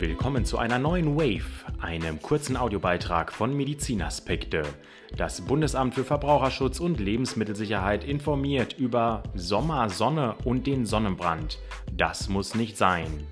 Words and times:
Willkommen 0.00 0.44
zu 0.44 0.58
einer 0.58 0.80
neuen 0.80 1.16
Wave, 1.16 1.44
einem 1.80 2.20
kurzen 2.20 2.56
Audiobeitrag 2.56 3.32
von 3.32 3.56
Medizinaspekte. 3.56 4.62
Das 5.16 5.42
Bundesamt 5.42 5.94
für 5.94 6.02
Verbraucherschutz 6.02 6.80
und 6.80 6.98
Lebensmittelsicherheit 6.98 8.02
informiert 8.02 8.72
über 8.76 9.22
Sommer, 9.36 9.88
Sonne 9.90 10.34
und 10.44 10.66
den 10.66 10.84
Sonnenbrand. 10.84 11.58
Das 11.96 12.28
muss 12.28 12.56
nicht 12.56 12.76
sein. 12.76 13.28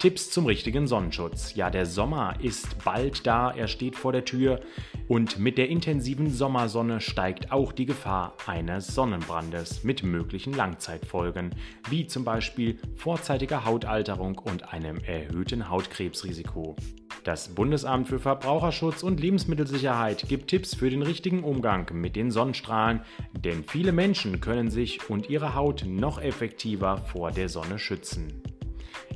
Tipps 0.00 0.30
zum 0.30 0.46
richtigen 0.46 0.86
Sonnenschutz. 0.86 1.54
Ja, 1.56 1.68
der 1.68 1.84
Sommer 1.84 2.34
ist 2.40 2.82
bald 2.84 3.26
da, 3.26 3.50
er 3.50 3.68
steht 3.68 3.96
vor 3.96 4.12
der 4.12 4.24
Tür 4.24 4.60
und 5.08 5.38
mit 5.38 5.58
der 5.58 5.68
intensiven 5.68 6.30
Sommersonne 6.30 7.02
steigt 7.02 7.52
auch 7.52 7.70
die 7.70 7.84
Gefahr 7.84 8.34
eines 8.46 8.94
Sonnenbrandes 8.94 9.84
mit 9.84 10.02
möglichen 10.02 10.54
Langzeitfolgen, 10.54 11.54
wie 11.90 12.06
zum 12.06 12.24
Beispiel 12.24 12.78
vorzeitiger 12.96 13.66
Hautalterung 13.66 14.38
und 14.38 14.72
einem 14.72 15.00
erhöhten 15.00 15.68
Hautkrebsrisiko. 15.68 16.76
Das 17.24 17.54
Bundesamt 17.54 18.08
für 18.08 18.18
Verbraucherschutz 18.18 19.02
und 19.02 19.20
Lebensmittelsicherheit 19.20 20.26
gibt 20.30 20.48
Tipps 20.48 20.74
für 20.74 20.88
den 20.88 21.02
richtigen 21.02 21.44
Umgang 21.44 21.90
mit 21.92 22.16
den 22.16 22.30
Sonnenstrahlen, 22.30 23.02
denn 23.32 23.64
viele 23.64 23.92
Menschen 23.92 24.40
können 24.40 24.70
sich 24.70 25.10
und 25.10 25.28
ihre 25.28 25.54
Haut 25.54 25.84
noch 25.86 26.22
effektiver 26.22 26.96
vor 26.96 27.32
der 27.32 27.50
Sonne 27.50 27.78
schützen. 27.78 28.42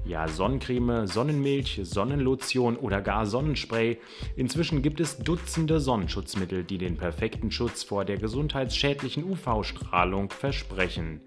Ja, 0.07 0.29
Sonnencreme, 0.29 1.07
Sonnenmilch, 1.07 1.81
Sonnenlotion 1.83 2.77
oder 2.77 3.01
gar 3.01 3.25
Sonnenspray. 3.25 3.97
Inzwischen 4.37 4.83
gibt 4.83 5.01
es 5.01 5.17
Dutzende 5.17 5.81
Sonnenschutzmittel, 5.81 6.63
die 6.63 6.77
den 6.77 6.99
perfekten 6.99 7.51
Schutz 7.51 7.83
vor 7.83 8.05
der 8.05 8.19
gesundheitsschädlichen 8.19 9.25
UV-Strahlung 9.25 10.29
versprechen. 10.29 11.23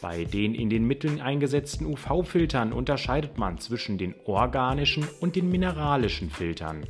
Bei 0.00 0.24
den 0.24 0.54
in 0.54 0.68
den 0.68 0.84
Mitteln 0.84 1.20
eingesetzten 1.20 1.86
UV-Filtern 1.86 2.72
unterscheidet 2.72 3.38
man 3.38 3.58
zwischen 3.58 3.98
den 3.98 4.14
organischen 4.24 5.06
und 5.20 5.36
den 5.36 5.48
mineralischen 5.48 6.30
Filtern. 6.30 6.86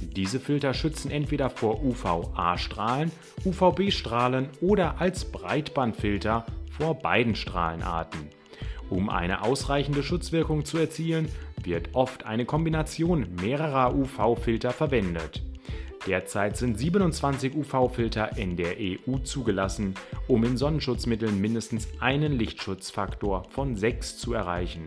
Diese 0.00 0.38
Filter 0.38 0.74
schützen 0.74 1.10
entweder 1.10 1.50
vor 1.50 1.82
UVA-Strahlen, 1.82 3.10
UVB-Strahlen 3.44 4.48
oder 4.60 5.00
als 5.00 5.24
Breitbandfilter 5.24 6.46
vor 6.70 6.94
beiden 6.94 7.34
Strahlenarten. 7.34 8.28
Um 8.90 9.10
eine 9.10 9.42
ausreichende 9.42 10.02
Schutzwirkung 10.02 10.64
zu 10.64 10.78
erzielen, 10.78 11.28
wird 11.62 11.90
oft 11.94 12.24
eine 12.24 12.44
Kombination 12.44 13.26
mehrerer 13.40 13.94
UV-Filter 13.94 14.70
verwendet. 14.70 15.42
Derzeit 16.06 16.56
sind 16.56 16.78
27 16.78 17.54
UV-Filter 17.54 18.38
in 18.38 18.56
der 18.56 18.76
EU 18.78 19.18
zugelassen, 19.24 19.94
um 20.26 20.42
in 20.44 20.56
Sonnenschutzmitteln 20.56 21.38
mindestens 21.38 21.88
einen 22.00 22.32
Lichtschutzfaktor 22.32 23.44
von 23.50 23.76
6 23.76 24.16
zu 24.16 24.32
erreichen. 24.32 24.86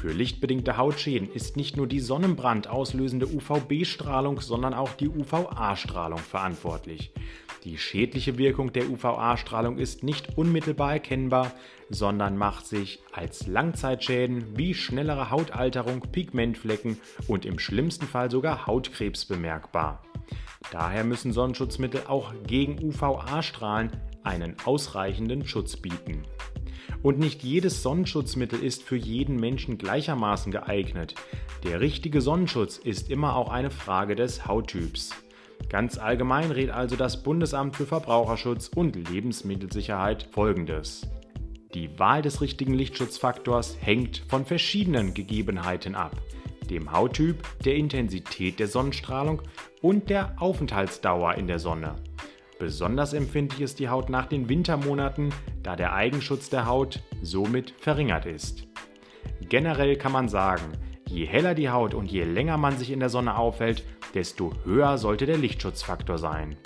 Für 0.00 0.12
lichtbedingte 0.12 0.76
Hautschäden 0.76 1.28
ist 1.32 1.56
nicht 1.56 1.76
nur 1.76 1.86
die 1.86 2.00
Sonnenbrand 2.00 2.68
auslösende 2.68 3.26
UVB-Strahlung, 3.26 4.40
sondern 4.40 4.74
auch 4.74 4.92
die 4.92 5.08
UVA-Strahlung 5.08 6.18
verantwortlich. 6.18 7.12
Die 7.66 7.78
schädliche 7.78 8.38
Wirkung 8.38 8.72
der 8.72 8.88
UVA-Strahlung 8.88 9.78
ist 9.78 10.04
nicht 10.04 10.38
unmittelbar 10.38 10.92
erkennbar, 10.92 11.50
sondern 11.90 12.36
macht 12.36 12.64
sich 12.64 13.00
als 13.10 13.48
Langzeitschäden 13.48 14.56
wie 14.56 14.72
schnellere 14.72 15.30
Hautalterung, 15.30 16.00
Pigmentflecken 16.12 17.00
und 17.26 17.44
im 17.44 17.58
schlimmsten 17.58 18.06
Fall 18.06 18.30
sogar 18.30 18.68
Hautkrebs 18.68 19.24
bemerkbar. 19.24 20.04
Daher 20.70 21.02
müssen 21.02 21.32
Sonnenschutzmittel 21.32 22.02
auch 22.06 22.32
gegen 22.46 22.78
UVA-Strahlen 22.80 23.90
einen 24.22 24.54
ausreichenden 24.64 25.44
Schutz 25.44 25.76
bieten. 25.76 26.22
Und 27.02 27.18
nicht 27.18 27.42
jedes 27.42 27.82
Sonnenschutzmittel 27.82 28.62
ist 28.62 28.84
für 28.84 28.96
jeden 28.96 29.40
Menschen 29.40 29.76
gleichermaßen 29.76 30.52
geeignet. 30.52 31.16
Der 31.64 31.80
richtige 31.80 32.20
Sonnenschutz 32.20 32.78
ist 32.78 33.10
immer 33.10 33.34
auch 33.34 33.50
eine 33.50 33.72
Frage 33.72 34.14
des 34.14 34.46
Hauttyps. 34.46 35.10
Ganz 35.68 35.98
allgemein 35.98 36.50
rät 36.50 36.70
also 36.70 36.96
das 36.96 37.22
Bundesamt 37.22 37.76
für 37.76 37.86
Verbraucherschutz 37.86 38.68
und 38.68 38.94
Lebensmittelsicherheit 39.10 40.28
folgendes. 40.32 41.08
Die 41.74 41.98
Wahl 41.98 42.22
des 42.22 42.40
richtigen 42.40 42.74
Lichtschutzfaktors 42.74 43.76
hängt 43.80 44.22
von 44.28 44.46
verschiedenen 44.46 45.12
Gegebenheiten 45.12 45.94
ab. 45.94 46.16
Dem 46.70 46.92
Hauttyp, 46.92 47.42
der 47.64 47.74
Intensität 47.74 48.58
der 48.58 48.68
Sonnenstrahlung 48.68 49.42
und 49.82 50.08
der 50.08 50.40
Aufenthaltsdauer 50.40 51.34
in 51.34 51.46
der 51.46 51.58
Sonne. 51.58 51.96
Besonders 52.58 53.12
empfindlich 53.12 53.60
ist 53.60 53.78
die 53.78 53.88
Haut 53.88 54.08
nach 54.08 54.26
den 54.26 54.48
Wintermonaten, 54.48 55.34
da 55.62 55.76
der 55.76 55.92
Eigenschutz 55.92 56.48
der 56.48 56.66
Haut 56.66 57.02
somit 57.22 57.74
verringert 57.78 58.24
ist. 58.24 58.66
Generell 59.48 59.96
kann 59.96 60.12
man 60.12 60.28
sagen, 60.28 60.72
je 61.08 61.24
heller 61.24 61.54
die 61.54 61.70
Haut 61.70 61.94
und 61.94 62.10
je 62.10 62.24
länger 62.24 62.56
man 62.56 62.78
sich 62.78 62.90
in 62.90 63.00
der 63.00 63.08
Sonne 63.08 63.36
aufhält, 63.36 63.84
desto 64.14 64.52
höher 64.64 64.98
sollte 64.98 65.26
der 65.26 65.38
Lichtschutzfaktor 65.38 66.18
sein. 66.18 66.56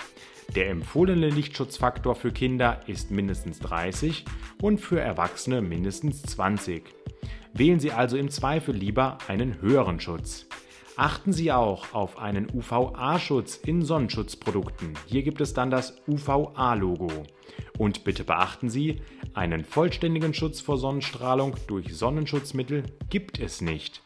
Der 0.55 0.69
empfohlene 0.69 1.29
Lichtschutzfaktor 1.29 2.17
für 2.17 2.33
Kinder 2.33 2.81
ist 2.89 3.11
mindestens 3.13 3.61
30 3.61 4.25
und 4.61 4.79
für 4.79 5.01
Erwachsene 5.01 5.63
mindestens 5.63 6.23
20. 6.23 6.83
Wählen 7.53 7.79
Sie 7.79 7.93
also 7.93 8.17
im 8.17 8.31
Zweifel 8.31 8.75
lieber 8.75 9.19
einen 9.29 9.61
höheren 9.61 10.01
Schutz. 10.01 10.47
Achten 10.97 11.33
Sie 11.33 11.53
auch 11.53 11.95
auf 11.95 12.19
einen 12.19 12.49
UVA-Schutz 12.53 13.57
in 13.57 13.83
Sonnenschutzprodukten. 13.83 14.95
Hier 15.07 15.23
gibt 15.23 15.41
es 15.41 15.55
dann 15.55 15.71
das 15.71 15.97
UVA-Logo. 16.09 17.11
Und 17.79 18.05
bitte 18.05 18.25
beachten 18.25 18.69
Sie, 18.69 19.01
einen 19.33 19.65
vollständigen 19.65 20.35
Schutz 20.35 20.61
vor 20.61 20.79
Sonnenstrahlung 20.79 21.55
durch 21.69 21.97
Sonnenschutzmittel 21.97 22.83
gibt 23.09 23.39
es 23.39 23.61
nicht. 23.61 24.03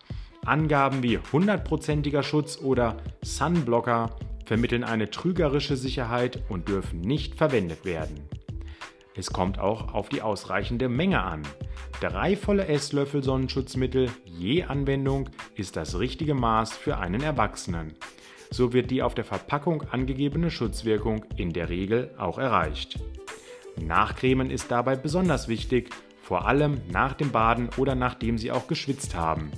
Angaben 0.46 1.02
wie 1.02 1.18
hundertprozentiger 1.32 2.22
Schutz 2.22 2.58
oder 2.58 2.96
Sunblocker 3.22 4.16
vermitteln 4.44 4.84
eine 4.84 5.10
trügerische 5.10 5.76
Sicherheit 5.76 6.42
und 6.48 6.68
dürfen 6.68 7.00
nicht 7.00 7.34
verwendet 7.34 7.84
werden. 7.84 8.28
Es 9.16 9.32
kommt 9.32 9.58
auch 9.58 9.94
auf 9.94 10.08
die 10.08 10.22
ausreichende 10.22 10.88
Menge 10.88 11.22
an. 11.22 11.42
Drei 12.00 12.36
volle 12.36 12.66
Esslöffel 12.66 13.22
Sonnenschutzmittel 13.22 14.10
je 14.24 14.64
Anwendung 14.64 15.30
ist 15.54 15.76
das 15.76 15.98
richtige 15.98 16.34
Maß 16.34 16.72
für 16.72 16.98
einen 16.98 17.22
Erwachsenen. 17.22 17.94
So 18.50 18.72
wird 18.72 18.90
die 18.90 19.02
auf 19.02 19.14
der 19.14 19.24
Verpackung 19.24 19.82
angegebene 19.82 20.50
Schutzwirkung 20.50 21.24
in 21.36 21.52
der 21.52 21.68
Regel 21.68 22.12
auch 22.18 22.38
erreicht. 22.38 22.98
Nachcremen 23.80 24.50
ist 24.50 24.70
dabei 24.70 24.96
besonders 24.96 25.48
wichtig, 25.48 25.90
vor 26.20 26.46
allem 26.46 26.80
nach 26.90 27.14
dem 27.14 27.30
Baden 27.30 27.68
oder 27.76 27.94
nachdem 27.94 28.38
Sie 28.38 28.50
auch 28.50 28.66
geschwitzt 28.66 29.14
haben. 29.14 29.50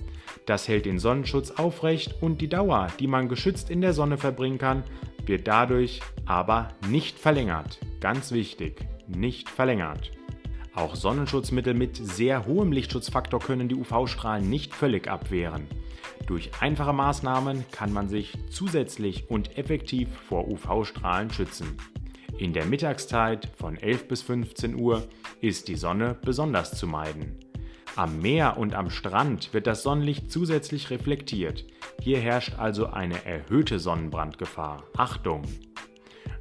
Das 0.46 0.68
hält 0.68 0.86
den 0.86 1.00
Sonnenschutz 1.00 1.50
aufrecht 1.50 2.22
und 2.22 2.40
die 2.40 2.48
Dauer, 2.48 2.86
die 3.00 3.08
man 3.08 3.28
geschützt 3.28 3.68
in 3.68 3.80
der 3.80 3.92
Sonne 3.92 4.16
verbringen 4.16 4.58
kann, 4.58 4.84
wird 5.26 5.48
dadurch 5.48 6.00
aber 6.24 6.68
nicht 6.88 7.18
verlängert. 7.18 7.80
Ganz 8.00 8.30
wichtig, 8.30 8.86
nicht 9.08 9.50
verlängert. 9.50 10.12
Auch 10.74 10.94
Sonnenschutzmittel 10.94 11.74
mit 11.74 11.96
sehr 11.96 12.46
hohem 12.46 12.70
Lichtschutzfaktor 12.70 13.40
können 13.40 13.68
die 13.68 13.74
UV-Strahlen 13.74 14.48
nicht 14.48 14.74
völlig 14.74 15.08
abwehren. 15.08 15.66
Durch 16.26 16.50
einfache 16.60 16.92
Maßnahmen 16.92 17.64
kann 17.72 17.92
man 17.92 18.08
sich 18.08 18.34
zusätzlich 18.50 19.28
und 19.30 19.58
effektiv 19.58 20.08
vor 20.28 20.46
UV-Strahlen 20.48 21.30
schützen. 21.30 21.76
In 22.38 22.52
der 22.52 22.66
Mittagszeit 22.66 23.50
von 23.56 23.76
11 23.76 24.08
bis 24.08 24.22
15 24.22 24.74
Uhr 24.74 25.08
ist 25.40 25.68
die 25.68 25.76
Sonne 25.76 26.16
besonders 26.22 26.78
zu 26.78 26.86
meiden. 26.86 27.45
Am 27.96 28.20
Meer 28.20 28.58
und 28.58 28.74
am 28.74 28.90
Strand 28.90 29.54
wird 29.54 29.66
das 29.66 29.82
Sonnenlicht 29.82 30.30
zusätzlich 30.30 30.90
reflektiert. 30.90 31.64
Hier 32.02 32.18
herrscht 32.18 32.58
also 32.58 32.88
eine 32.88 33.24
erhöhte 33.24 33.78
Sonnenbrandgefahr. 33.78 34.84
Achtung! 34.98 35.44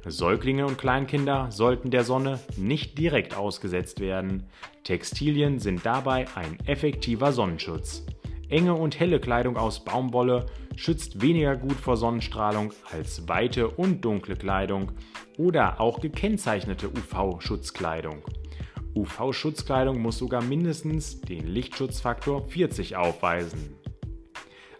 Säuglinge 0.04 0.66
und 0.66 0.76
Kleinkinder 0.76 1.50
sollten 1.50 1.90
der 1.90 2.04
Sonne 2.04 2.40
nicht 2.58 2.98
direkt 2.98 3.34
ausgesetzt 3.34 4.00
werden. 4.00 4.44
Textilien 4.84 5.58
sind 5.58 5.86
dabei 5.86 6.26
ein 6.34 6.58
effektiver 6.66 7.32
Sonnenschutz. 7.32 8.04
Enge 8.50 8.74
und 8.74 9.00
helle 9.00 9.18
Kleidung 9.18 9.56
aus 9.56 9.82
Baumwolle 9.82 10.44
schützt 10.76 11.22
weniger 11.22 11.56
gut 11.56 11.80
vor 11.80 11.96
Sonnenstrahlung 11.96 12.74
als 12.92 13.28
weite 13.28 13.68
und 13.68 14.04
dunkle 14.04 14.36
Kleidung 14.36 14.92
oder 15.38 15.80
auch 15.80 16.00
gekennzeichnete 16.00 16.90
UV-Schutzkleidung. 16.90 18.22
UV-Schutzkleidung 18.96 20.00
muss 20.00 20.18
sogar 20.18 20.42
mindestens 20.42 21.20
den 21.20 21.46
Lichtschutzfaktor 21.46 22.48
40 22.48 22.96
aufweisen. 22.96 23.76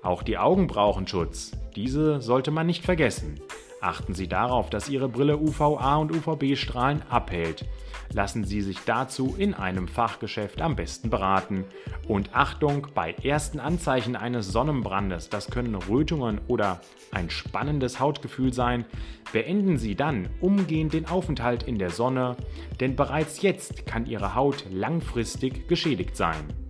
Auch 0.03 0.23
die 0.23 0.39
Augen 0.39 0.67
brauchen 0.67 1.07
Schutz. 1.07 1.53
Diese 1.77 2.23
sollte 2.23 2.51
man 2.51 2.67
nicht 2.67 2.85
vergessen. 2.85 3.39
Achten 3.87 4.15
Sie 4.15 4.27
darauf, 4.27 4.69
dass 4.69 4.89
Ihre 4.89 5.09
Brille 5.09 5.39
UVA 5.39 5.95
und 5.99 6.11
UVB-Strahlen 6.11 7.03
abhält. 7.09 7.65
Lassen 8.13 8.43
Sie 8.43 8.61
sich 8.61 8.81
dazu 8.85 9.37
in 9.39 9.55
einem 9.55 9.87
Fachgeschäft 9.87 10.61
am 10.61 10.75
besten 10.75 11.09
beraten. 11.09 11.65
Und 12.09 12.31
Achtung, 12.35 12.89
bei 12.97 13.13
ersten 13.23 13.61
Anzeichen 13.61 14.17
eines 14.17 14.49
Sonnenbrandes, 14.49 15.29
das 15.29 15.53
können 15.53 15.77
Rötungen 15.77 16.41
oder 16.49 16.81
ein 17.13 17.31
spannendes 17.31 18.01
Hautgefühl 18.01 18.53
sein, 18.53 18.87
beenden 19.33 19.79
Sie 19.79 19.95
dann 19.95 20.31
umgehend 20.41 20.93
den 20.93 21.07
Aufenthalt 21.07 21.63
in 21.63 21.79
der 21.79 21.91
Sonne, 21.91 22.37
denn 22.81 22.97
bereits 22.97 23.41
jetzt 23.43 23.87
kann 23.87 24.07
Ihre 24.07 24.35
Haut 24.35 24.65
langfristig 24.69 25.69
geschädigt 25.69 26.17
sein. 26.17 26.66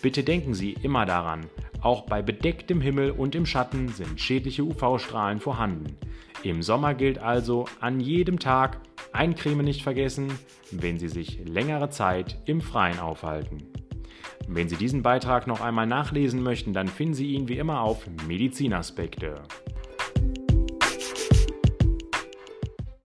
Bitte 0.00 0.22
denken 0.22 0.54
Sie 0.54 0.74
immer 0.82 1.06
daran, 1.06 1.46
auch 1.80 2.02
bei 2.02 2.22
bedecktem 2.22 2.80
Himmel 2.80 3.10
und 3.10 3.34
im 3.34 3.46
Schatten 3.46 3.88
sind 3.88 4.20
schädliche 4.20 4.62
UV-Strahlen 4.62 5.40
vorhanden. 5.40 5.96
Im 6.44 6.62
Sommer 6.62 6.94
gilt 6.94 7.18
also 7.18 7.66
an 7.80 7.98
jedem 7.98 8.38
Tag 8.38 8.80
Eincreme 9.12 9.62
nicht 9.62 9.82
vergessen, 9.82 10.28
wenn 10.70 10.98
Sie 10.98 11.08
sich 11.08 11.40
längere 11.44 11.90
Zeit 11.90 12.40
im 12.46 12.60
Freien 12.60 13.00
aufhalten. 13.00 13.64
Wenn 14.46 14.68
Sie 14.68 14.76
diesen 14.76 15.02
Beitrag 15.02 15.46
noch 15.46 15.60
einmal 15.60 15.86
nachlesen 15.86 16.42
möchten, 16.42 16.72
dann 16.72 16.88
finden 16.88 17.14
Sie 17.14 17.32
ihn 17.32 17.48
wie 17.48 17.58
immer 17.58 17.82
auf 17.82 18.06
Medizinaspekte. 18.26 19.42